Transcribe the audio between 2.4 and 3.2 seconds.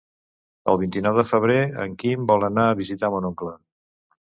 anar a visitar